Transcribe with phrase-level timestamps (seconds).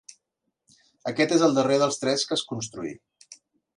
[1.11, 2.95] Aquest és el darrer dels tres que es construí.